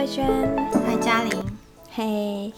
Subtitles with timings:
[0.00, 0.26] 慧轩，
[0.86, 1.44] 嗨嘉玲，
[1.90, 2.50] 嘿，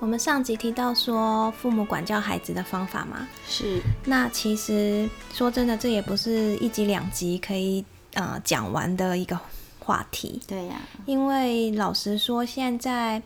[0.00, 3.80] 我们上集提到说父母管教孩子的方法嘛，是。
[4.04, 9.38] 那其实说真的，这也不是一集两集可以呃讲完的一个
[9.78, 10.42] 话题。
[10.48, 13.22] 对呀，因为老实说，现在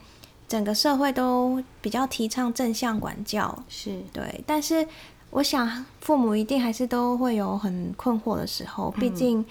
[0.46, 4.44] 整个社会都比较提倡正向管教，是对。
[4.46, 4.86] 但是
[5.30, 9.42] 我想，父母一定还是都会有很困惑的时候，毕竟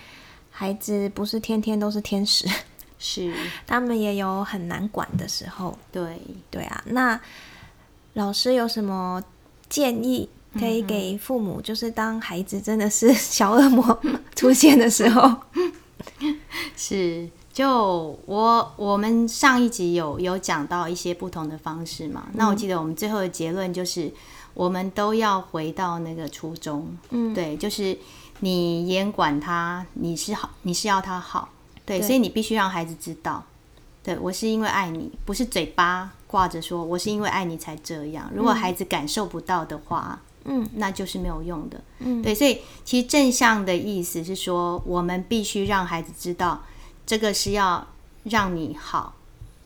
[0.51, 2.47] 孩子不是天天都是天使。
[2.99, 3.33] 是，
[3.65, 5.77] 他们也有很难管的时候。
[5.91, 6.83] 对，对啊。
[6.87, 7.19] 那
[8.13, 9.23] 老师有什么
[9.69, 11.61] 建议可以给父母？
[11.61, 14.01] 就是当孩子真的是小恶魔
[14.35, 15.35] 出现的时候，
[16.75, 17.29] 是。
[17.53, 22.27] 就我我们上一集有有讲到一些不同的方式嘛？
[22.33, 24.13] 那我记得我们最后的结论就是，
[24.53, 26.95] 我们都要回到那个初衷。
[27.09, 27.97] 嗯，对，就是
[28.41, 31.49] 你严管他，你是好，你是要他好。
[31.87, 33.43] 对，所以你必须让孩子知道，
[34.03, 38.29] 对我是因为爱你，不是嘴巴挂着说我是因为爱你才这样。
[38.35, 41.81] 如果孩子感受不到的话，嗯，那就是没有用的。
[41.99, 46.61] 嗯，对，所以其实正向的意思是说，我们必须让孩子知道，
[47.05, 47.87] 这个是要
[48.23, 49.13] 让你好，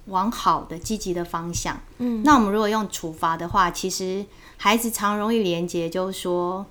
[0.06, 1.80] 往好的积极的方向。
[1.98, 4.24] 嗯，那我们如果用处罚的话，其实
[4.58, 6.64] 孩子常容易连接，就是说，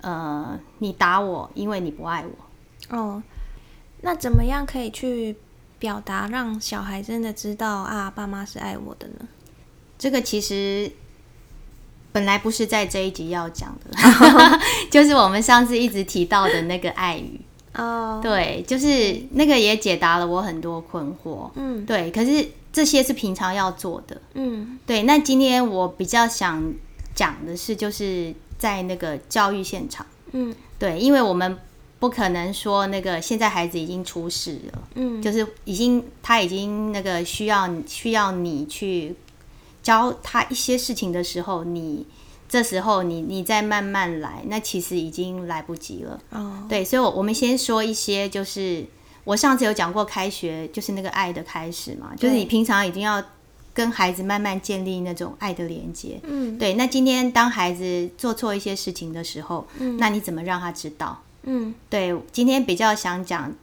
[0.00, 2.96] 呃，你打我，因为你不爱我。
[2.96, 3.22] 哦。
[4.06, 5.34] 那怎么样可以去
[5.80, 9.26] 表达，让小孩真的知道啊，爸妈是爱我的呢？
[9.98, 10.88] 这个其实
[12.12, 13.90] 本来不是在这一集要讲的，
[14.92, 17.40] 就是我们上次一直提到的那个爱语
[17.74, 18.20] 哦。
[18.22, 21.50] 对，就是那个也解答了我很多困惑。
[21.56, 22.08] 嗯，对。
[22.12, 24.22] 可是这些是平常要做的。
[24.34, 25.02] 嗯，对。
[25.02, 26.62] 那今天我比较想
[27.12, 30.06] 讲的是，就是在那个教育现场。
[30.30, 31.58] 嗯，对，因为我们。
[31.98, 39.14] 不可能说那个现在孩子已经出事了，嗯，就是已经他已经那个需要需要你去
[39.82, 42.06] 教他一些事情的时候，你
[42.48, 46.20] 这时候你你再慢慢来，那其实已经来不及了。
[46.30, 48.84] 哦，对，所以，我我们先说一些，就是
[49.24, 53.22] 我上次有讲过开学就是那个爱的开始嘛，就是你平常已经要
[53.72, 56.20] 跟孩子慢慢建立那种爱的连接。
[56.24, 56.74] 嗯，对。
[56.74, 61.22] 那今天当孩子做错一些事情的时候，嗯，那你怎么让他知道？
[61.46, 63.54] 嗯，对，今天比较想讲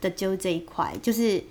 [0.00, 1.42] 的就这一块，就是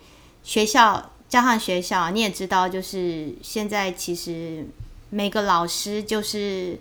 [0.44, 4.66] 学校加上学校，你也知道，就是现在其实
[5.10, 6.78] 每个老师就是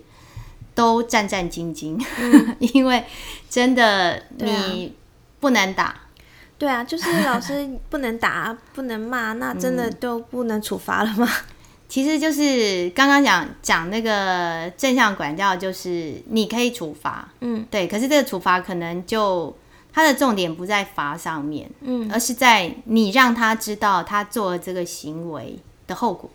[0.75, 1.97] 都战战兢兢，
[2.59, 3.03] 因为
[3.49, 4.93] 真的你
[5.39, 6.01] 不能打，
[6.57, 11.29] 对啊，就是老师不能打，不能骂，那真的都不能处罚了吗？
[11.89, 17.87] 其实就是刚刚讲讲那个正向管教，就是你可以处罚，嗯，对。
[17.87, 19.55] 可是这个处罚可能就
[19.93, 26.29] 它的重点不在罚上面，嗯，而是在你让他知道他做这个行为的后果，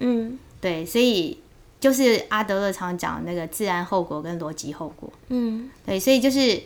[0.00, 0.84] 嗯，对。
[0.84, 1.38] 所以
[1.78, 6.00] 就是阿德勒常讲那个自然后果跟逻辑后果，嗯，对。
[6.00, 6.60] 所以就是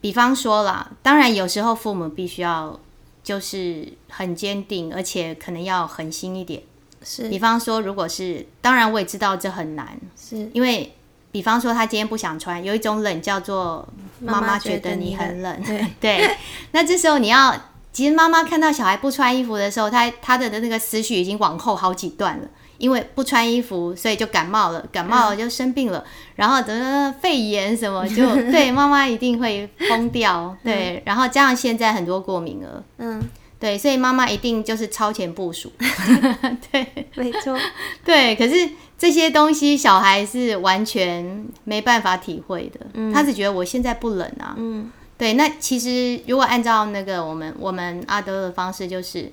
[0.00, 2.78] 比方说啦，当然有时候父母必须要
[3.24, 6.62] 就是很坚定，而且可能要狠心一点。
[7.04, 10.48] 是，比方说，如果是，当然我也知道这很难，是。
[10.52, 10.92] 因为，
[11.30, 13.86] 比方说他今天不想穿，有一种冷叫做
[14.20, 15.86] 妈妈觉得你很冷，对。
[16.00, 16.36] 对。
[16.72, 17.54] 那这时候你要，
[17.92, 22.48] 其实妈妈看到小孩不穿衣服的时候，他他的的那个思绪已经往后好几段了，
[22.78, 26.02] 因为不穿衣服，所以就感冒了，感冒了就生病了，
[26.36, 33.22] 然后得肺炎什么，就 对妈妈一定会疯掉，对，然后加上现在很多过敏儿，嗯。
[33.64, 35.72] 对，所以妈妈一定就是超前部署。
[36.70, 37.58] 对，没错。
[38.04, 42.80] 对，可是这些东西小孩是完全没办法体会的。
[42.92, 44.54] 嗯，他只觉得我现在不冷啊。
[44.58, 45.32] 嗯，对。
[45.32, 49.32] 那其实如果按照那个我们我们阿德的方式，就是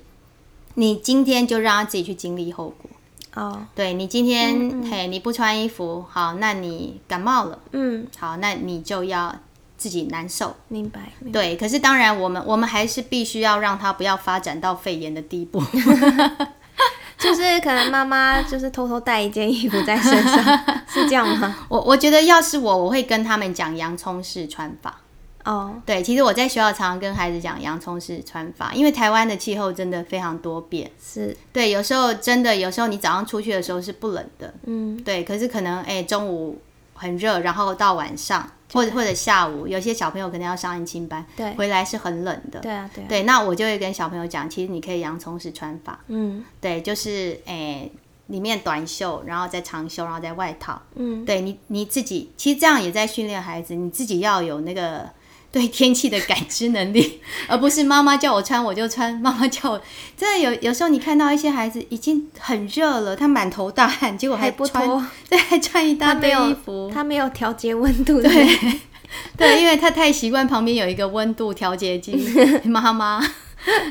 [0.76, 2.90] 你今天就让他自己去经历后果。
[3.34, 7.58] 哦，对你今天嘿你不穿衣服，好，那你感冒了。
[7.72, 9.36] 嗯，好，那你就要。
[9.82, 11.00] 自己难受，明白？
[11.32, 15.60] 对，可是当然，我们我们还是必须要让他不要发展到肺炎的地步。
[17.18, 20.44] 就是可能妈妈就是偷偷带一件衣服在身上，
[20.86, 21.66] 是这样吗？
[21.68, 25.00] 我我觉得要是我，我会跟他们讲洋葱式穿法。
[25.44, 30.88] 哦，对，其实我在学校常常跟孩子讲洋葱式穿法，因为台湾的气候真的非常多变。
[31.02, 36.60] 是对，有时候真的，有时候你早上出去的时候是不冷的，嗯，对，可是可能哎中午
[36.94, 38.50] 很热，然后到晚上。
[38.74, 47.92] 或者或者下午，有些小朋友可能要上安亲班，对，回来是很冷的，对啊，对，对，那我就会跟小朋友讲，其实你可以洋葱式穿法，嗯，对，就是诶，
[48.28, 55.06] 里面短袖，然后再长袖，然后再外套，嗯，对你你自己，其实这样也在训练孩子，你自己要有那个
[55.52, 59.14] 对天气的感知能力， 而不是妈妈叫我穿我就穿。
[59.20, 59.80] 妈妈叫我，
[60.16, 68.30] 真的有有时候你看到一些孩子已经很热了，他满头大汗，结果还不脱，对，还穿一大堆衣服，他没有调节温度，对，
[69.36, 72.16] 对，因为他太习惯旁边有一个温度调节机，
[72.64, 73.22] 妈妈，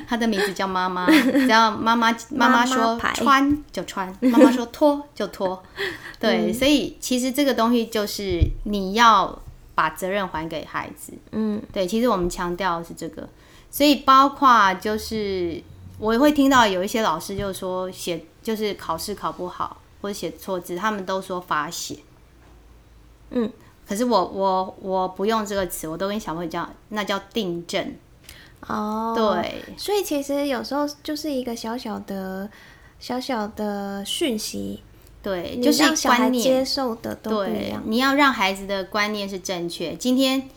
[0.07, 5.61] 他的名字叫妈妈，只要妈妈妈妈说穿就穿，妈妈说脱就脱，
[6.19, 9.39] 对，所以其实这个东西就是你要。
[9.81, 13.27] 把责任还给孩子，嗯，对，其实我们强调是这个，
[13.71, 15.59] 所以包括就是
[15.97, 21.97] 我会听到有一些老师就说写就是考试考不好或者写错字，他们都说罚写，
[23.31, 23.51] 嗯，
[23.89, 27.95] 可是我我我不用这个词，我都跟小朋友讲，那叫订正，
[28.67, 32.47] 哦，对，所以其实有时候就是一个小小的
[32.99, 34.83] 小小的讯息。
[35.23, 37.81] 对，就是观念接受的都不一样。
[37.85, 39.93] 你要让孩子的观念是正确。
[39.93, 40.49] 今天，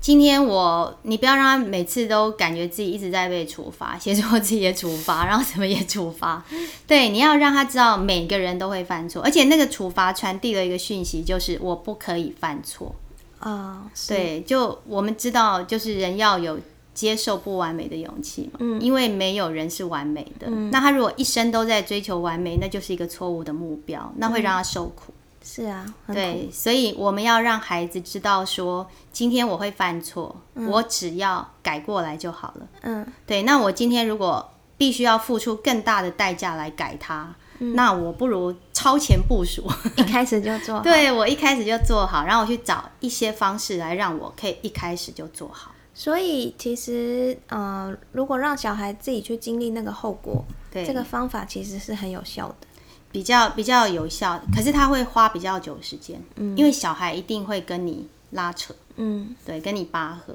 [0.00, 6.44] 今天我，你不要让他每次都感觉自己一直在被处罚，写错字也处罚，然后什么也处罚。
[6.86, 12.94] 对，你要让他知道每个人都会犯错，而且那个处罚传递了一个讯息，就是我不可以犯错
[13.38, 13.84] 啊。
[14.08, 16.58] 对，就我们知道，就是人要有。
[16.98, 20.50] 接受不完美的勇气嘛，嗯，因为没有人是完美的。
[20.72, 25.14] 那他如果一生都在追求完美，那就是一个错误的目标，那会让他受苦。
[25.40, 32.66] 是啊，对，所以我们要让孩子知道说，今天我会犯错，我只要改过来就好了。
[32.82, 33.44] 嗯，对。
[33.44, 39.62] 那我今天如果必须要付出更大的代价来改它，那我不如超前部署，
[39.96, 40.82] 一开始就做好。
[40.82, 45.70] 对我一开始就做好，然后我去找一些方式来让我可以一开始就做好。
[45.98, 52.68] 所以其实，呃，如果让小孩自己去经历那个后果，对这个方法其实是很有效的，
[53.10, 54.40] 比较比较有效。
[54.54, 60.32] 可是他会花比较久时间，嗯，因为小孩一定会跟你拉扯，嗯，对，跟你拔河。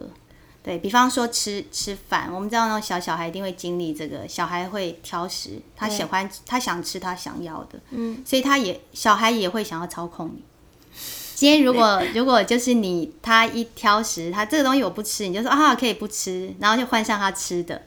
[0.62, 10.44] 对比方说吃吃饭，我们知道那种小小孩一定会经历这个，小孩会挑食，他喜欢他想吃他想要的，嗯，所以他也小孩也会想要操控你。
[11.44, 17.82] 今天如果如果就是你他一挑食，他这个东西我不吃，你就说啊可以不吃，然后就换上他吃的，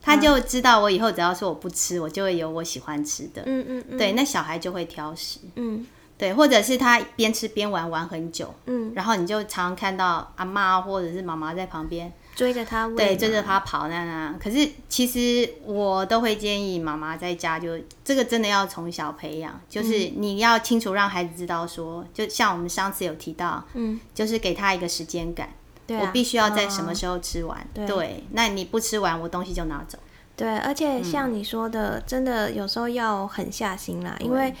[0.00, 3.42] 他就知道我以后只要说我不吃，我就会有我喜欢吃的。
[3.46, 3.98] 嗯嗯嗯。
[3.98, 5.40] 对，那小孩就会挑食。
[5.56, 5.84] 嗯。
[6.16, 8.54] 对，或者是他边吃边玩玩很久。
[8.66, 8.92] 嗯。
[8.94, 12.12] 然后你就常常看到阿妈或者是妈妈在旁边。
[12.40, 14.34] 追着他，对，追着他跑那那。
[14.42, 25.50] 可是其实我都会建议妈妈在家就这个真的要从小培养，就是你要清楚让孩子知道说，就像我们上次有提到，嗯，就是给他一个时间感，
[25.88, 29.98] 我必须要在什么时候吃完，对，那你不吃完，我东西就拿走。
[30.34, 34.54] 对，而且像你说的，真的有时候要狠下心啦，因为。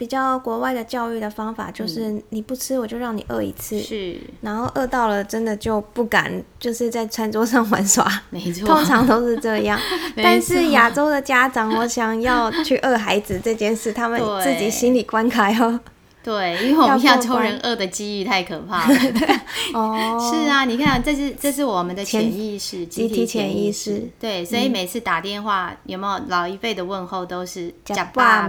[0.00, 9.78] 比较国外的教育的方法就是你不吃我就让你饿一次，是，然后饿到了真的就不敢就是在餐桌上玩耍，没 错，通常都是这样。
[10.16, 15.78] 但是亚洲的家长，我想要去饿孩子这件事，他们自己心里关卡要。
[16.22, 18.98] 对，因为我们亚洲人饿的机遇太可怕了。
[19.72, 24.06] 哦，是啊，你看，这是这是我们的潜意识，集体潜意识。
[24.20, 28.48] 对，所以每次打电话，有没有老一辈的问候都是“假爸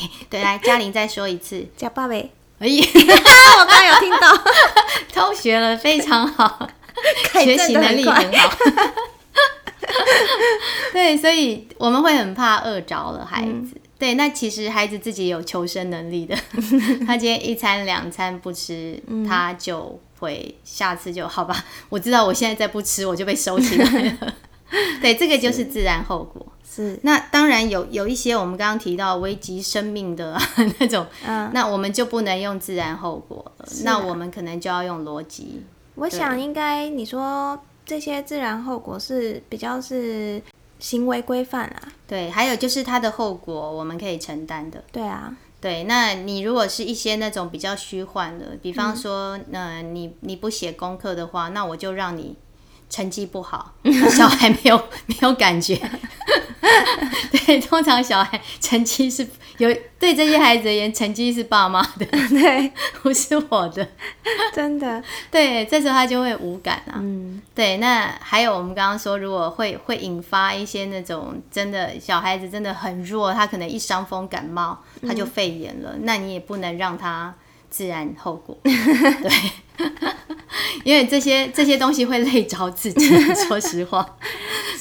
[0.30, 2.14] 对，来嘉玲再说一次“假爸爸”。
[2.60, 2.86] 哎呀，
[3.58, 4.28] 我刚有听到，
[5.12, 6.66] 偷学了，非常好，
[7.42, 8.56] 学习能力很好。
[10.92, 13.76] 对，所以我们会很怕饿着了孩子。
[14.02, 16.36] 对，那其实孩子自己有求生能力的。
[17.06, 21.64] 他今天一餐两餐不吃，他就会下次就好吧。
[21.88, 24.34] 我知道我现在再不吃，我就被收起来了。
[25.00, 26.44] 对，这个就是自然后果。
[26.68, 26.98] 是。
[27.02, 30.36] 那当然有有一些我们刚刚提到危及生命的
[30.80, 31.06] 那种，
[31.52, 33.68] 那我们就不能用自然后果了。
[33.84, 35.62] 那我们可能就要用逻辑。
[35.94, 37.56] 我想应该你说
[37.86, 40.42] 这些自然后果是比较是。
[40.82, 52.36] 行为规范啊，对，还有就是它的后果我们可以承担的，对啊，对，那你如果是一些那种比较虚幻的，比方说，嗯，你你不写功课的话，那我就让你。
[52.90, 53.72] 成绩不好，
[54.14, 55.80] 小孩没有没有感觉。
[57.32, 59.26] 对，通常小孩成绩是
[59.58, 63.86] 有对这些孩子而言，成绩是爸妈的， 对，不是我的，
[64.54, 65.02] 真的。
[65.30, 66.94] 对，这时候他就会无感啊。
[66.96, 67.76] 嗯，对。
[67.76, 77.34] 那还有我们刚刚说，如果会会引发一些那种真的小孩子真的很弱，他可能一伤风感冒他就肺炎了，那你也不能让他
[77.70, 78.58] 自然后果。
[78.64, 79.30] 对。
[80.84, 83.06] 因为这些这些东西会累着自己，
[83.46, 84.04] 说实话。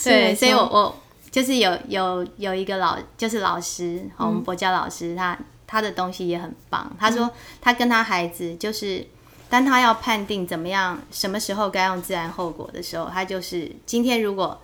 [0.04, 1.00] 对，所以我我
[1.32, 6.92] 就是有有有一个老就是老师，我们博教老师，他他的东西也很棒。
[7.00, 9.08] 他说他跟他孩子就是
[9.50, 14.62] 当他要判定怎么样、什么时候该用自然后果的时候，他就是今天如果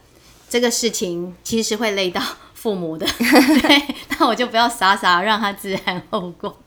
[0.49, 2.21] 这个事情其实会累到
[2.53, 3.07] 父母的，
[3.61, 6.57] 对，那我就不要傻傻让他自然后果。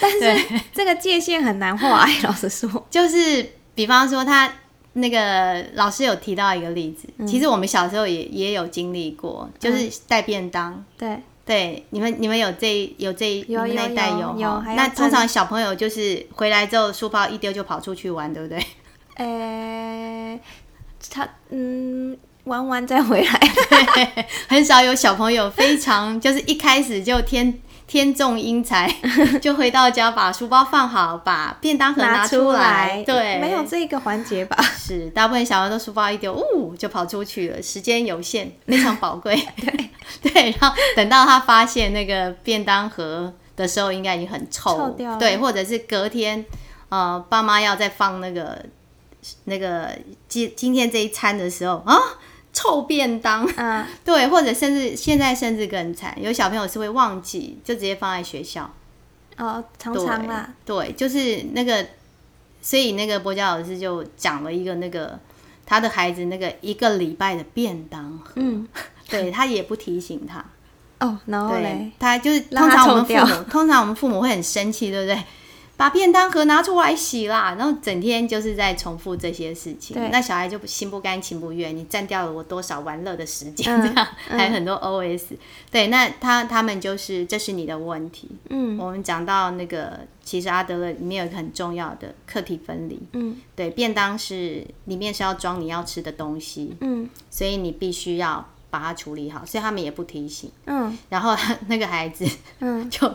[0.00, 4.52] 但是这个界限很难画，老实说，就是比方说他。
[4.94, 10.84] 那个老师有提到一个例子，其实我们小时候也也有经历过，就是带便当。
[10.98, 14.62] 对对，你们你们有这有这有那代有有。
[14.76, 18.64] 那通常小朋友就是回来之后书包一丢就跑出去玩，对不对？
[19.16, 20.38] 呃，
[21.10, 23.40] 他嗯玩完再回来，
[24.48, 27.60] 很少有小朋友非常就是一开始就天。
[27.92, 28.90] 天纵英才，
[29.42, 33.02] 就回到家把书包放好，把便当盒拿出来。
[33.04, 34.56] 对，没有这个环节吧？
[34.74, 37.62] 是，大部分小孩都书包一丢，呜，就跑出去了。
[37.62, 39.36] 时间有限，非常宝贵。
[39.60, 39.90] 对
[40.22, 45.14] 对，然后等到他发现那个便当盒的时候，应该已经很臭掉。
[45.18, 46.42] 对，或者是隔天，
[46.88, 48.64] 呃，爸妈要再放那个
[49.44, 49.90] 那个
[50.26, 51.98] 今今天这一餐的时候啊。
[52.52, 58.70] 臭便当，嗯， 对，或者甚至现在甚至更惨，有小朋友是会忘记，就直接放在学校。
[59.38, 61.86] 哦，常常啦，对，就是那个，
[62.60, 65.18] 所以那个博佳老师就讲了一个那个
[65.64, 68.68] 他的孩子那个一个礼拜的便当，嗯，
[69.08, 70.44] 对他也不提醒他。
[71.00, 75.24] 哦，然后嘞，他就是通常我们父母，通常我们父母会很生气，对不对？
[75.76, 79.96] 把便当盒拿出来洗啦，然后整天就是在重复这些事情。
[80.12, 83.64] 那小孩就心不甘情不愿，你占掉了我多少玩乐的时间？
[83.82, 85.36] 这样还有很多 OS。
[85.72, 88.30] 对，那他他们就是这是你的问题。
[88.50, 93.00] 嗯，我们讲到那个，其实阿德勒里面有一个很重要的课题分离。
[93.14, 96.76] 嗯，对，便当是里面是要装你要吃的东西。
[96.80, 100.48] 嗯，所以你必须要把它处理好，所以他们也不提醒。
[100.66, 101.34] 嗯，然后
[101.66, 102.24] 那个孩子，
[102.60, 103.12] 嗯， 就。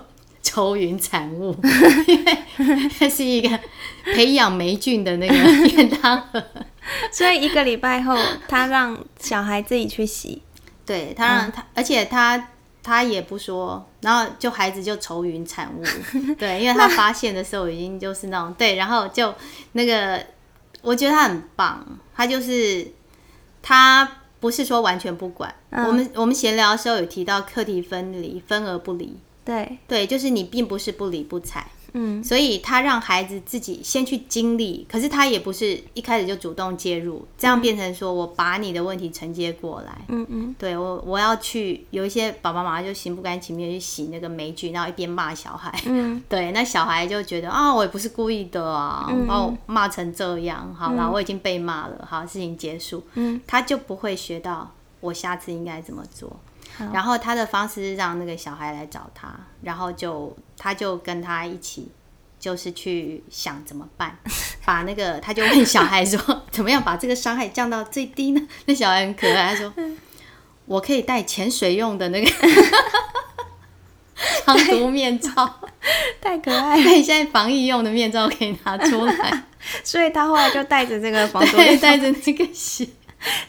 [0.48, 1.54] 愁云惨雾，
[2.08, 2.38] 因为
[2.98, 3.60] 它是一个
[4.06, 5.34] 培养霉菌的那个
[5.68, 6.42] 便当盒，
[7.12, 10.42] 所以一个礼拜后，他让小孩自己去洗。
[10.86, 12.48] 对他让他，而且他
[12.82, 15.84] 他也不说，然后就孩子就愁云惨雾。
[16.40, 19.36] 对，因为他发现的时候已经就是那种对，然后就
[19.74, 20.26] 那个，
[20.82, 21.86] 我觉得他很棒，
[22.16, 22.88] 他就是
[23.62, 25.54] 他不是说完全不管。
[25.72, 29.20] 我们我们闲聊的时候有提到课题分离，分而不离。
[29.48, 29.78] 对。
[29.88, 56.38] 对，就是你并不是不理不睬，嗯，所以他让孩子自己先去经历，可是他也不是一开始就主动介入，这样变成说我把你的问题承接过来，嗯嗯，对我我要去有一些爸爸妈妈就心不甘情不愿去洗那个霉菌，然后一边骂小孩，嗯， 对，那小孩就觉得啊，我也不是故意的啊，把我骂成这样，好了，我已经被骂了，好，事情结束，嗯，他就不会学到我下次应该怎么做。
[56.94, 61.92] 然后他的方式是让那个小孩来找他，然后就他就跟他一起，
[62.40, 64.18] 就是去想怎么办，
[64.66, 66.20] 把那个他就问小孩说，
[66.52, 68.48] 怎么样把这个伤害降到最低呢？
[68.66, 69.74] 那小孩很可爱，他说，
[70.66, 72.32] 我可以戴潜水用的那个
[74.46, 75.60] 防毒面罩，
[76.22, 76.82] 太可爱。
[76.82, 79.44] 对，现在防疫用的面罩可以拿出来，
[79.84, 82.94] 所以他后来就带着这个防毒面罩，带着这个洗。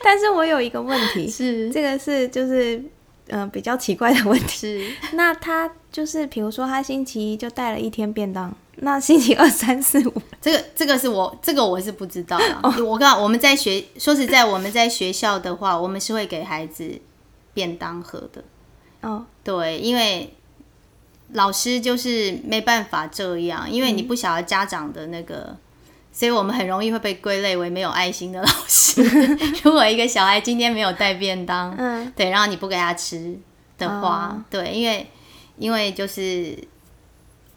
[0.02, 2.82] 但是我有一个问题，是这个是就是。
[3.28, 4.92] 嗯，比较奇怪的问题。
[5.14, 12.84] 那他就是，比如说他星期一就带了一天便当，那星期二、 三、四、五，这个这个是我这个我是不知道的。
[12.84, 17.00] 我刚我们在学，说实在，我们在学校的话，我们是会给孩子
[17.54, 18.42] 便当盒的。
[19.02, 20.34] 哦，对，因为
[21.32, 25.56] 老师就是没办法这样，因为你不晓得家长的那个。
[26.18, 29.00] 所以我们很容易会被归类为没有爱心的老师。
[29.62, 33.38] 如果一个小孩今天没有带便当，嗯，对，然后你不给他吃
[33.78, 35.06] 的话，对，因为
[35.58, 36.58] 因为就是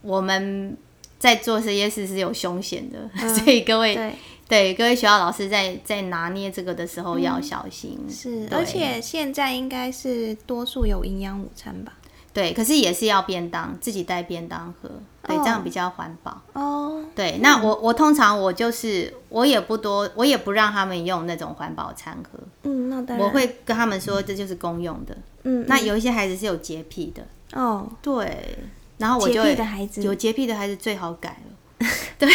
[0.03, 0.77] 我们
[1.17, 4.13] 在做这些事是有凶险的， 所以各位
[4.47, 7.97] 对各位学校老师在在拿捏这个的时候要小心。
[8.07, 11.93] 是，而且现在应该是多数有营养午餐吧。
[12.33, 14.89] 对，可是也是要便当，自己带便当盒，
[15.27, 16.41] 对，这样比较环保。
[16.53, 22.39] 哦，对，那我我通常我就是我也不多，我也不让他们用那种环保餐盒。
[22.63, 23.25] 嗯，那当然。
[23.25, 25.17] 我会跟他们说这就是公用的。
[25.43, 27.27] 嗯，那有一些孩子是有洁癖的。
[27.59, 28.59] 哦，对，
[28.97, 31.87] 然后我就洁癖的孩子有洁癖的孩子最好改了。
[32.17, 32.29] 对，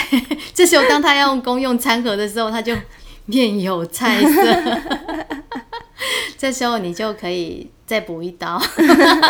[0.52, 2.76] 这时候当他要用公用餐盒的时候，他就
[3.24, 4.80] 面有菜色。
[6.36, 7.70] 这时候你就可以。
[7.86, 8.60] 再补一刀，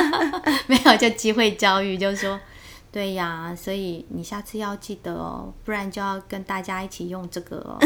[0.66, 2.40] 没有就机会教育，就是说，
[2.90, 7.78] 对呀，所以你下次要记得哦，不然就要跟大家一起用这个哦。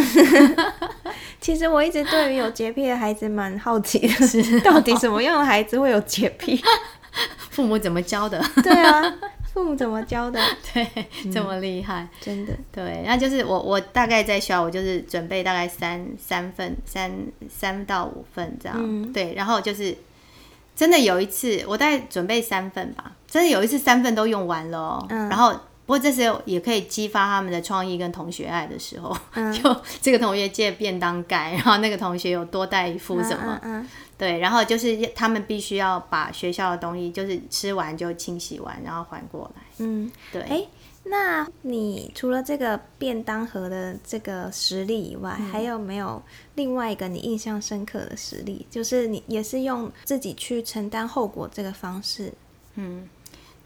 [1.40, 6.62] 其实我一直对于有洁癖的孩子蛮好奇的，是到底什么样的孩子会有洁癖？
[7.50, 8.40] 父母怎么教的？
[8.62, 9.02] 对啊，
[9.52, 10.40] 父母怎么教的？
[10.72, 10.86] 对，
[11.32, 12.52] 这么厉害，真的。
[12.70, 17.10] 对，那就是我我大概在学校，我就是准备大概三三份，三
[17.48, 19.12] 三到五份这样。
[19.12, 19.96] 对，然后就是
[20.80, 25.06] 真的有一次，我大概准备三份吧，真的有一次三份都用完了。
[25.10, 25.52] 嗯，然后
[25.84, 29.14] 不过这时候也可以激发他们的创意跟同学爱的时候，
[29.52, 33.86] 就这个同学借便当盖，然后那个同学有多带一副什么。
[34.16, 39.62] 对，然后就是他们必须要把学校的东西，就是吃完就清洗完，然后还过来。
[39.80, 40.40] 嗯，对。
[40.40, 40.64] 哎，
[41.04, 46.22] 那你除了这个便当盒的这个实力以外，还有没有
[46.54, 48.66] 另外一个你印象深刻的实力？
[48.70, 52.32] 就是你也是用自己去承担后果这个方式？
[52.74, 53.08] 嗯，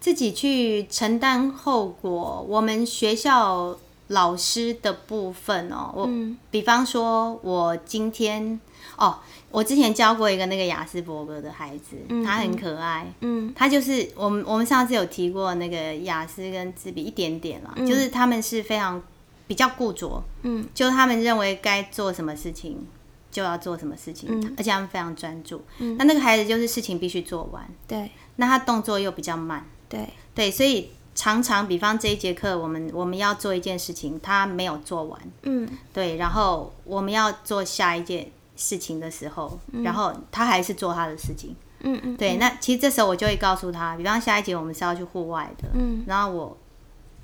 [0.00, 2.47] 自己去承担后果。
[2.49, 3.76] 我们学校
[4.14, 6.09] 老师的部分哦，我
[6.50, 8.59] 比方说，我今天
[8.97, 9.18] 哦。
[9.50, 11.94] 我之前教过一个那个雅斯伯格的孩子，
[12.25, 13.06] 他很可爱。
[13.21, 19.00] 嗯，他就是我们我们上次有提过那个雅思跟自闭一点点了，就是他们是非常
[19.47, 20.21] 比较固着。
[20.42, 22.85] 嗯，就他们认为该做什么事情
[23.30, 24.28] 就要做什么事情，
[24.59, 25.62] 而且他们非常专注。
[25.78, 27.64] 嗯，那那个孩子就是事情必须做完。
[27.87, 29.64] 对，那他动作又比较慢。
[29.88, 35.21] 对对，所以常常比方这一节课我们我们要做一件事情，他没有做完。
[35.42, 38.30] 嗯，对，然后我们要做下一件。
[38.56, 41.56] 事情的时候，然后他还是做他的事情。
[41.80, 42.37] 嗯嗯，对。
[42.37, 45.68] 那其实这时候我就会告诉他，比方下一节我们是要去户外的。
[45.75, 46.04] 嗯。
[46.06, 46.56] 然后我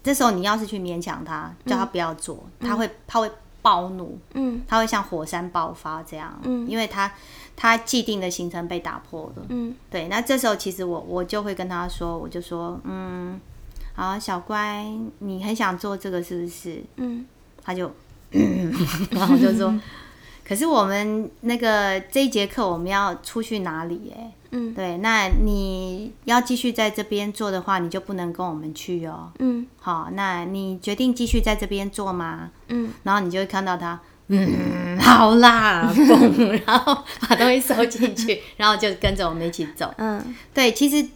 [0.02, 3.30] 这时候你要是去勉强他，叫他不要做，他会他会
[3.62, 4.18] 暴怒。
[4.34, 4.60] 嗯。
[4.66, 6.36] 他会像火山爆发这样。
[6.42, 6.68] 嗯。
[6.68, 7.12] 因为他
[7.54, 9.46] 他既定的行程被打破了。
[9.50, 9.72] 嗯。
[9.88, 10.08] 对。
[10.08, 13.40] 那这时候其实我我就会跟他说，我就说，嗯，
[13.94, 14.86] 好，小乖，
[15.18, 16.82] 你很想做这个是不是？
[16.96, 17.26] 嗯。
[17.62, 17.92] 他就，
[19.12, 19.78] 然后就说。
[20.42, 24.12] 可是我们那个这一节课我们要出去哪里？
[24.16, 29.30] 哎，嗯，对，那你要继续在这边做的话，你就不能跟我们去哦。
[29.38, 32.50] 嗯，好，那你决定继续在这边做吗？
[32.68, 35.92] 嗯，然后你就会看到他，嗯，好啦，
[36.66, 39.94] 然后把东西收进去，然后就跟着我们一起走。
[39.98, 41.06] 嗯，对，其实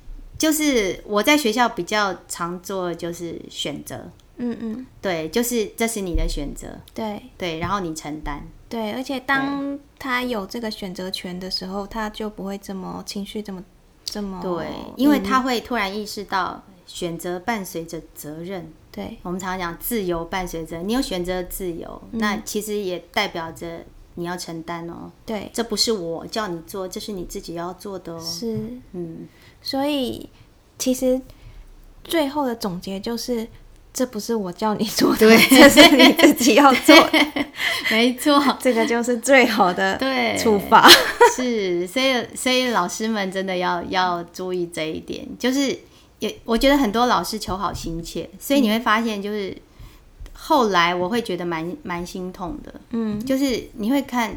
[0.45, 4.11] 就是我在学校比较常做就是选择。
[4.37, 6.69] 嗯嗯，对，就是这是你的选择。
[6.93, 8.47] 对对，然后你承担。
[8.69, 13.65] 对，而且当他有这个选择权的时候，他就不会这么情绪这么
[14.05, 14.39] 这么。
[14.43, 18.71] 对，因为他会突然意识到选择伴随着责任。
[18.93, 23.83] 对，我们常常讲自由伴随着你有选择自由，那其实也代表着
[24.15, 25.11] 你要承担哦。
[25.27, 28.21] 对，这不是我叫你做，这是你自己要做的哦。
[28.21, 28.59] 是，
[28.93, 29.29] 嗯，
[29.63, 30.29] 所以
[30.79, 31.21] 其实
[32.03, 33.47] 最后的总结就是。
[33.97, 36.97] 这不是我叫你做的， 这是你自己要做。
[37.93, 39.97] 没错，这个就是最好的
[40.37, 40.91] 处罚。
[41.37, 45.25] 是，所以所以老师们真的要要注意这一点。
[45.39, 45.79] 就是
[46.19, 49.57] 也，我觉得很多老师求好心切，所以你会发现，就是
[50.47, 52.75] 后来我会觉得蛮蛮心痛的。
[52.91, 54.37] 嗯，就是你会看。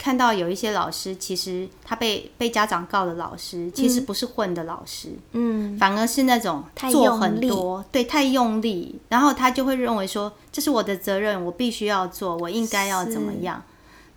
[0.00, 13.60] 看到有一些老师，其实他被被家长告的老师，其实不是混的老师，嗯，反而是那种做很多，对，太用力，然后他就会认为说这是我的责任，我必须要做，我应该要怎么样，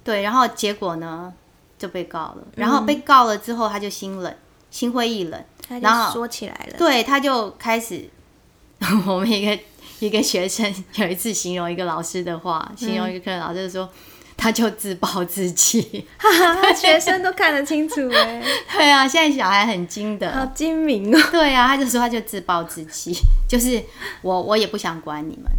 [0.04, 1.34] 对，然后结果呢
[1.80, 4.32] 就被告了，然后被告了之后他就心冷，
[4.69, 5.43] 心灰意冷，
[5.82, 8.08] 然后说起来了，对，他就开始，
[9.08, 9.60] 我们一个
[10.06, 13.90] 一个学生有一次形容一个老师的话，形容一个课老师说。
[14.38, 18.42] 他就自暴自弃， 哈哈学生都看得清楚哎。
[18.76, 21.20] 对啊，现在小孩很精的，好精明哦。
[21.32, 23.14] 对啊，他就说他就自暴自弃，
[23.48, 23.80] 就是
[24.24, 25.52] 我我也不想管你们。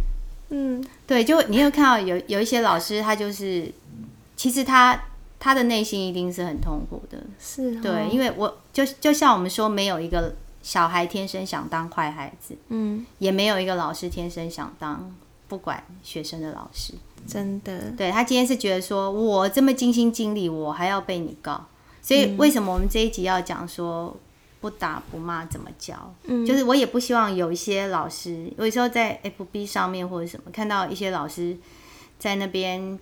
[0.49, 3.71] 嗯，对，就你有看到有有一些老师，他就是
[4.35, 5.01] 其实他
[5.39, 7.17] 他的内心一定是很痛苦的。
[7.39, 15.13] 是，对，因为我就就像我们说，没有一个小孩天生想当坏孩子，嗯，也没有一个老师天生想当
[15.47, 16.93] 不管学生的老师。
[17.27, 21.65] 真的，对他今天是觉得说，我这么尽心尽力，我还要被你告，
[22.01, 24.15] 所以为什么我们这一集要讲说
[24.59, 26.13] 不打不骂怎么教？
[26.23, 31.57] 嗯，就是我也不希望有一些老师，有时候在 FB 上面或者什么看到一些老师
[32.17, 32.97] 在那边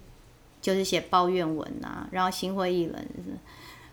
[0.62, 3.06] 就是写抱怨文啊，然后心灰意冷。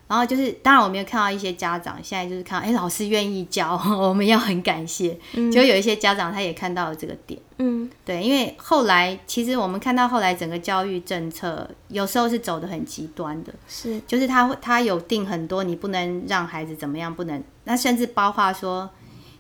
[0.09, 5.14] 然后就是，当然我们有看到一些家长现在就是看，哎，老师愿意教， 我们要很感谢。
[5.53, 18.88] 就有一些家长他也看到了这个点，嗯，对，因为后来其实我们看到后来整个教育政策有时候是走的很极端的，是，就是他会他有定很多，你不能让孩子怎么样，不能，那甚至包括说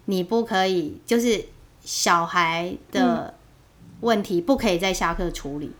[0.04, 1.46] 你不可以，就是
[1.80, 3.32] 小孩的
[4.00, 5.72] 问题不可以在下课处理。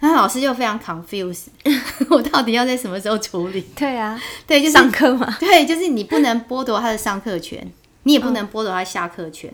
[0.00, 1.46] 那老师就非常 confused，
[2.10, 3.60] 我到底要在什么时候处理？
[3.76, 5.36] 对啊， 对，就上课嘛。
[5.38, 7.70] 对，就是你不能剥夺他的上课权，
[8.04, 9.52] 你也不能剥夺他下课权。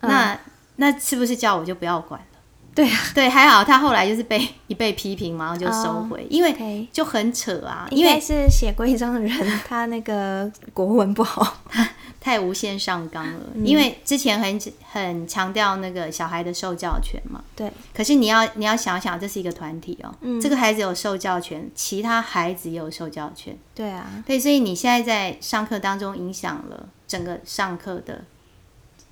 [0.00, 0.38] 那
[0.76, 2.35] 那是不是叫我就不要管了？
[2.76, 7.88] 对啊， 对，还好他后来就是被一被批评，马上就收回，因为就很扯啊。
[7.90, 11.88] 因为是写规章的人，他那个国文不好，他
[12.20, 13.40] 太无限上纲了。
[13.64, 14.60] 因为之前很
[14.92, 17.42] 很强调那个小孩的受教权嘛。
[17.56, 17.72] 对。
[17.94, 20.14] 可是你要你要想想，这是一个团体哦。
[20.20, 20.38] 嗯。
[20.38, 23.56] 这个孩子有受教权，其他孩子也有受教权。
[23.74, 24.06] 对啊。
[24.26, 28.24] 对，所以你现在在上课当中影响了整个上课的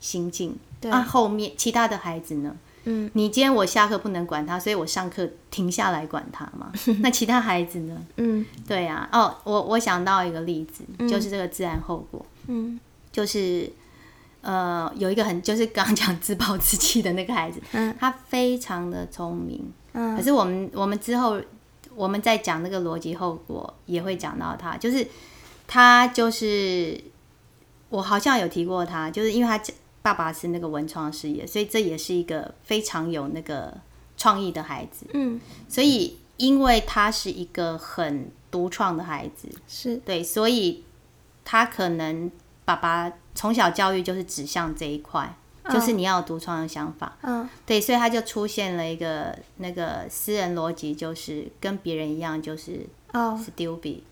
[0.00, 0.54] 心境。
[0.82, 0.90] 对。
[0.90, 2.54] 啊，后面其他的孩子呢？
[2.86, 6.70] 嗯，你今天我下课不能管他，所以我上课停下来管他嘛。
[7.00, 8.06] 那其他孩子呢？
[8.16, 9.08] 嗯，对呀。
[9.10, 12.24] 哦，我我想到一个例子，就是这个自然后果。
[12.46, 12.78] 嗯，
[13.10, 13.70] 就是
[14.42, 19.72] 呃，有一个很就是刚刚讲自暴自弃的那个孩子，嗯，他非常的聪明。
[19.94, 21.40] 嗯，可是我们我们之后
[21.94, 25.06] 我们在讲那个逻辑后果也会讲到他，就是
[25.66, 27.02] 他就是
[27.88, 29.74] 我好像有提过他，就是因为他讲。
[30.04, 33.72] 爸爸是那个文创事业，所以这也是一个非常有那个
[34.18, 35.06] 创意的孩子。
[35.14, 40.84] 嗯，所以因为他是一个很独创的孩子，是对，所以
[41.42, 42.30] 他可能
[42.66, 45.34] 爸爸从小教育就是指向这一块，
[45.70, 47.16] 就是你要有独创的想法。
[47.22, 54.04] 嗯，对，所以他就出现了一个那个私人逻辑，就是跟别人一样，就是哦，是丢比。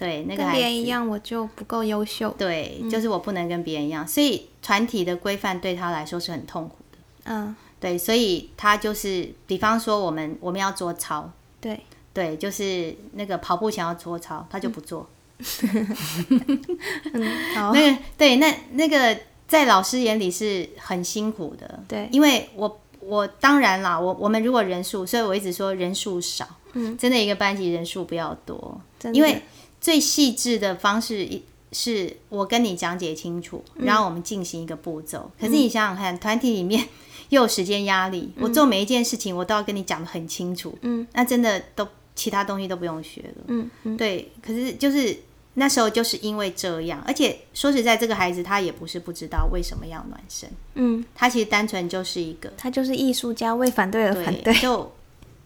[0.00, 2.34] 对，那个跟别人一样，我就不够优秀。
[2.38, 6.98] 对，就是我不能跟别人一样，所以团体的规范对他来说是很痛苦的。
[7.24, 11.78] 嗯，对，所以他就是，比方说我们我们要做操，对
[12.14, 15.06] 对，就是那个跑步前要做操，他就不做。
[17.12, 17.74] 嗯，好。
[17.74, 19.14] 那个对，那那个
[19.46, 21.78] 在老师眼里是很辛苦的。
[21.86, 28.80] 对，因为我我当然啦，我我们如果人数，所以我一直说人数少，嗯，真的一个班级人数不要多，
[29.12, 29.42] 因为。
[29.80, 31.28] 最细致的方式
[31.72, 35.30] 是我跟你讲解清楚，然后我们进行一个步骤。
[35.40, 36.86] 可是你想想看，团体里面
[37.30, 40.76] 又有时间压力，我做每一件事情我都要跟你讲的很清楚。
[40.82, 43.44] 嗯，那真的都其他东西都不用学了。
[43.46, 44.32] 嗯嗯，对。
[44.42, 45.16] 可是就是
[45.54, 50.50] 那时候就是因为这样，而且说实在，这个孩子他也不是不知道为什么要暖身。
[50.74, 54.52] 嗯，他其实单纯就是一个，他就是艺术家，为反对而反对。
[54.54, 54.92] 就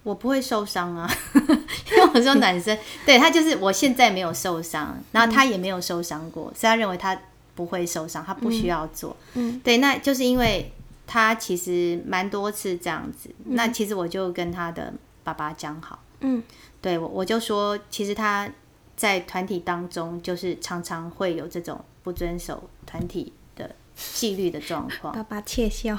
[0.02, 1.10] 我不会受伤啊，
[2.14, 7.18] 我说男生，对他就是我现在没有受伤，然后他也没有受伤过，所以他认为他
[7.54, 9.16] 不会受伤，他不需要做。
[9.34, 10.72] 嗯，对，那就是因为
[11.06, 16.42] 他其实蛮多次这样子，那其实我就跟他的爸爸讲好，嗯，
[16.80, 18.48] 对我我就说，其实他
[18.96, 25.14] 在团体当中就是常常会有这种不遵守团体的纪律的状况。
[25.14, 25.96] 爸爸窃笑，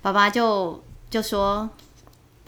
[0.00, 1.68] 爸爸就就说。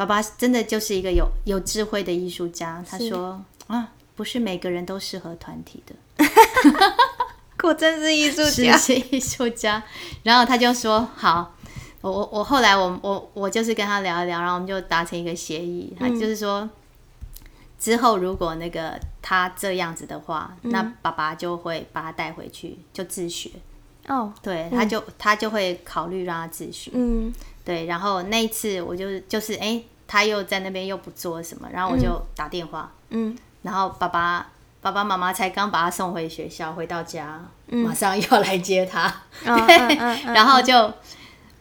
[0.00, 2.82] 爸爸真的就是一个有有智慧的艺术家。
[2.88, 5.94] 他说：“啊，不是每个人都适合团体的。
[7.60, 9.82] ”果真是艺术家，是艺术家。
[10.22, 11.54] 然后他就说：“好，
[12.00, 15.94] 我我我后来我我我就是跟他聊一聊，然后我们就达成一个协议。
[16.00, 16.66] 他就是说，
[17.78, 23.50] 之后如果那个他这样子的话，那爸爸就会把他带回去就自学。
[24.10, 26.90] 哦，对，他就他就会考虑让他自学。
[26.92, 39.94] 嗯。”对，然后那一次我就就是哎，他又在那边又不做什么，然后我就打电话，嗯，然后爸爸爸爸妈妈才刚把他送回学校，回到家，马上要来接他， 对，
[40.32, 40.92] 然后就，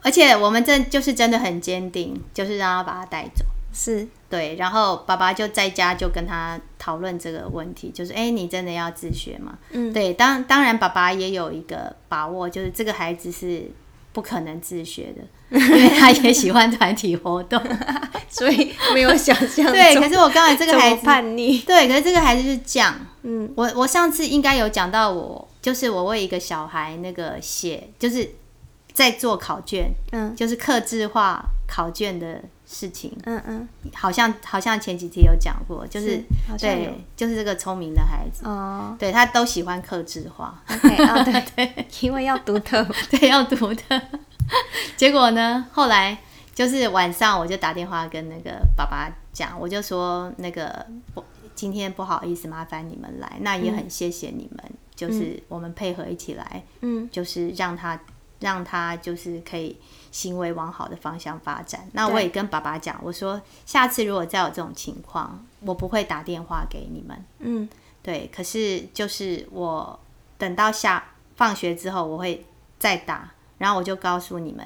[0.02, 9.58] 而且我们这就是真的很坚定，就是让他把他带走，是对，然后爸爸就在家就跟他讨论这个问题，就是哎，你真的要自学吗？
[9.72, 13.72] 嗯，对，当当然爸爸也有一个把握，就是这个孩子是。
[14.12, 15.22] 不可能自学的，
[15.56, 17.62] 因为他也喜欢团体活动，
[18.28, 19.72] 所以没有想象。
[19.72, 22.96] 对，可是我刚才这个孩子叛逆，对，可是这个孩子是这样。
[23.22, 28.28] 嗯，我我上次应该有讲到，我就是我为一个小孩那个写，就是
[28.94, 33.12] 在做考卷，嗯，就是克制化考卷的事情。
[33.24, 36.24] 嗯嗯，好像好像前几天有讲过，就是
[36.60, 38.46] 对，就是这个聪明的孩子。
[38.46, 40.62] 哦，对他都喜欢克制化。
[40.70, 41.66] OK， 对。
[41.68, 44.00] 对，因为要独特， 对，要独特。
[44.96, 45.66] 结果呢？
[45.72, 46.16] 后来
[46.54, 51.24] 就是晚上，我就打电话跟那个爸爸讲，我就说那个不，
[51.56, 54.64] 今天不好意思，麻烦你们来，那也很谢谢你们，
[54.96, 58.00] 就是我们配合一起来，嗯，就是让他
[58.40, 59.78] 让他就是可以
[60.12, 61.88] 行为往好的方向发展。
[61.94, 67.70] 那我也跟爸爸讲，我说下次如果再有这种情况，我不会打电话给你们，嗯，
[68.02, 68.30] 对。
[68.34, 70.00] 可是就是我
[70.38, 71.04] 等到下
[71.36, 72.46] 放学之后，我会
[72.78, 73.32] 再打。
[73.58, 74.66] 然后我就告诉你们，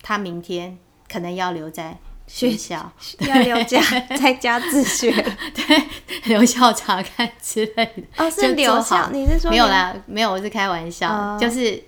[0.00, 0.78] 他明天
[1.10, 2.92] 可能要留在学校，
[3.26, 3.80] 要留家
[4.16, 5.10] 在家自学，
[5.52, 5.88] 对，
[6.24, 8.02] 留校查看之类的。
[8.16, 9.10] 哦，是留校？
[9.10, 9.92] 你是说没有啦？
[10.06, 11.82] 没有，我是开玩笑，就是。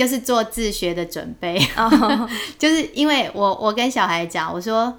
[0.00, 1.58] 就是做自学的准备。
[1.76, 2.26] 哦，
[2.58, 4.98] 就是因为我我跟小孩讲，我说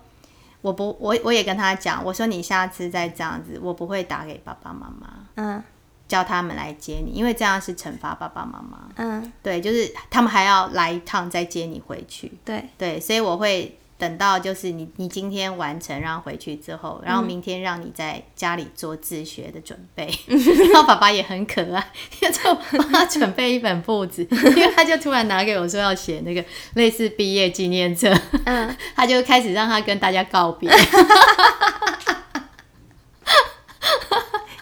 [0.62, 5.08] 我不我我也跟他讲，我说你下次再这样子，我不会打给爸爸妈妈。
[5.38, 5.64] 嗯。
[6.08, 8.80] 叫他们来接你，因为这样是惩罚爸爸妈妈。
[8.98, 12.30] 嗯，对，就是他们还要来一趟再接你回去。
[12.44, 20.12] 对对，所以我会等到就是你你今天完成，然后回去之后，然后明天让你在家里做自学的准备。
[20.26, 28.12] 然后爸爸也很可爱，就帮他准备一本簿子，因为他就突然拿给我说要写那个类似毕业纪念册。
[28.46, 30.68] 嗯， 他就开始让他跟大家告别。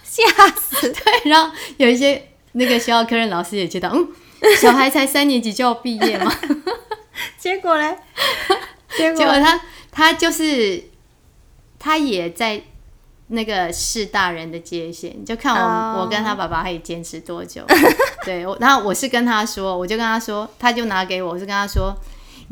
[0.04, 0.92] 吓死！
[0.92, 4.06] 对，然后有一些那个学校科任老师也知道，嗯，
[4.60, 6.30] 小孩才三年级就要毕业嘛。
[7.38, 7.96] 结果呢？
[9.16, 10.82] 结果他他就是
[11.78, 12.62] 他也在
[13.28, 17.64] 那个是大人的界限，就看我我跟他爸爸可以坚持多久。
[18.24, 21.94] 对，然后我是跟他说，我就跟他说，他就拿给我，我是跟他说。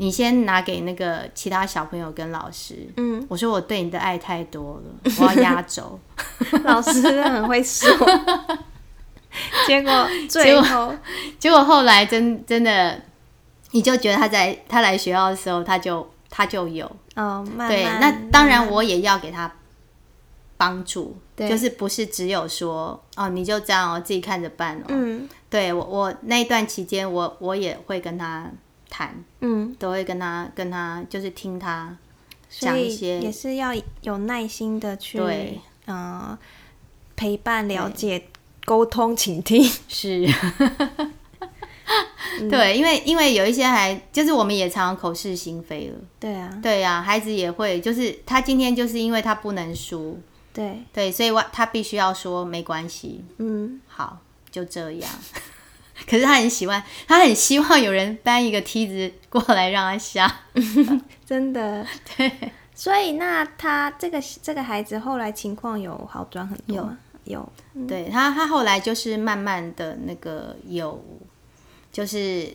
[0.01, 2.89] 你先拿给那个其他小朋友跟老师。
[2.99, 5.99] 嗯，我说我对你的爱太多了，我要压轴。
[6.63, 7.91] 老师很会说。
[9.67, 10.95] 结果最后，
[11.41, 13.03] 结果后来真真的，
[13.73, 19.53] 你就觉得他在他来学校的时候，他就他就有哦，对，那当然我也要给他
[20.57, 24.85] 帮助，就是不是只有说哦，你就这样哦，自己看着办哦。
[24.89, 28.51] 嗯，对我我那一段期间，我我也会跟他。
[28.91, 31.95] 谈，嗯，都会跟他跟他就是听他
[32.49, 36.37] 讲一些，也是要有耐心的去，对，嗯，
[37.15, 38.29] 陪伴、了解、
[38.65, 40.27] 沟通、倾听， 是，
[42.51, 50.21] 对，因为因为有一些还就是我们也常常口是心非了，对啊，对啊，孩子也会，就是他今天就是因为他不能输，
[50.53, 50.83] 对。
[50.93, 54.19] 对，所以我他必须要说没关系，嗯，好，
[54.51, 55.11] 就这样。
[56.09, 60.43] 可是他很喜欢，他很希望有人搬一个梯子过来让他下，
[61.27, 61.85] 真的。
[62.17, 62.31] 对，
[62.73, 66.97] 所以那他这个这个孩子后来情况有好转很多吗？
[67.25, 67.53] 有，
[67.87, 71.05] 对他他后来就是慢慢的那个有，
[71.99, 72.49] 就是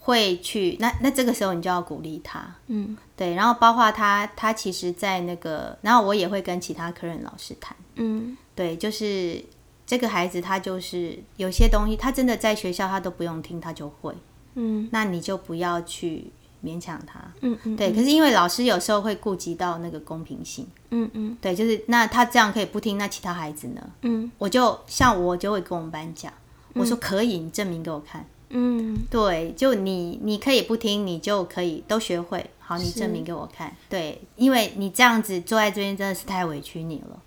[0.00, 9.44] 会去那那这个时候你就要鼓励他，嗯，对，然后包括他他其实，在那个，然后我也会跟其他客人老师谈，嗯，对，就是。
[9.90, 14.14] 这个孩子他就是有些东西，他真的在学校他都不用听，他就会。
[14.54, 16.30] 嗯，那你就不要去
[16.62, 17.18] 勉强他。
[17.40, 17.90] 嗯嗯，对。
[17.90, 20.66] 可是因为老师有时候会顾及到那个公平性。
[20.90, 23.80] 嗯嗯，对，就是那他这样可以不听，那其他孩子呢？
[24.02, 26.30] 嗯，我就像我就会跟我们班讲，
[26.74, 28.26] 我说可以，你证明给我看。
[28.50, 32.48] 嗯，对，就你你可以不听，你就可以都学会。
[32.58, 33.74] 好，你证明给我看。
[33.88, 37.22] 对，因为你这样子坐在这边真的是太委屈你了。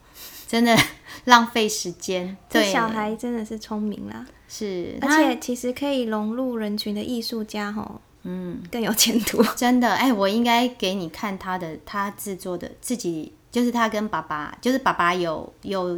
[0.47, 0.77] 真的
[1.25, 9.41] 浪费时间，对小孩真的是聪明啦，是，而且其实可以融入人群的艺术家，吼，嗯，更有前途。
[9.55, 15.97] 真的，哎，我应该给你看他的，他制作的自己，就是他跟爸爸，就是爸爸有有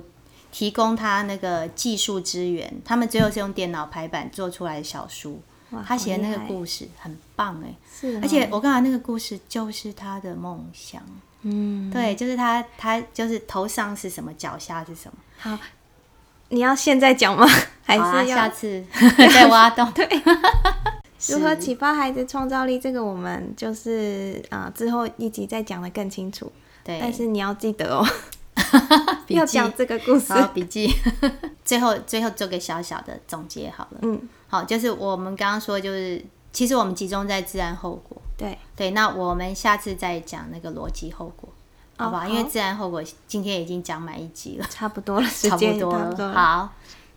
[0.54, 5.42] 提供他那个技术资源，他们最后是用电脑排版做出来的小书，
[5.84, 11.02] 他写的那个故事很棒，哎，是，而且我刚才那个故事就是他的梦想。
[11.42, 15.18] 嗯，对，就是他，他就是头上是什么，脚下是什么。
[15.40, 15.58] 好，
[16.50, 17.46] 你要现在讲吗？
[17.84, 18.86] 还是下次
[19.34, 19.92] 再挖洞？
[19.92, 20.08] 对，
[21.30, 22.80] 如何启发孩子创造力？
[22.80, 26.50] 这个我们就是啊，之后一集再讲的更清楚。
[26.84, 28.08] 对，但是你要记得哦，
[29.28, 30.34] 要讲这个故事。
[30.54, 30.94] 笔记。
[31.66, 34.00] 最后，最后做个小小的总结好了。
[34.02, 38.22] 嗯，好，就是我们刚刚说，就是其实我们集中在自然后果。
[38.38, 41.50] 对对，那我们下次再讲那个逻辑后果，
[41.98, 42.28] 好吧？
[42.28, 46.34] 因为自然后果今天已经讲满一集了，差不多了， 差不多了。
[46.34, 46.70] 好，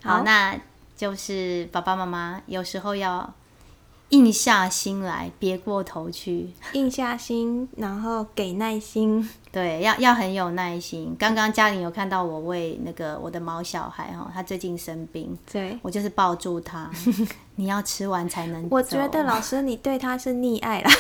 [0.02, 0.58] 好，那
[0.96, 3.34] 就是爸爸妈妈有时候要。
[4.10, 6.50] 硬下心来，别过头去。
[6.72, 9.28] 硬下心，然后给耐心。
[9.50, 11.16] 对，要要很有耐心。
[11.18, 16.88] 刚刚嘉玲有看到我喂那个我的毛小孩哈，他最近生病，对我就是抱住他，
[17.56, 18.68] 你要吃完才能。
[18.70, 20.90] 我觉得老师你对他是溺爱了，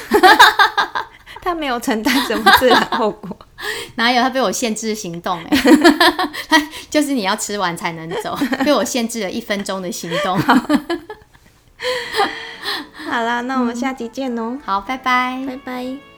[1.40, 3.36] 他没有承担什么自然后果，
[3.94, 5.38] 哪有他被我限制行动
[6.48, 10.36] 哎，就是你要吃完才能走，被我限制了一分钟的行动。
[13.06, 14.58] 好啦，那我们下集见哦。
[14.64, 16.15] 好，拜拜，拜拜。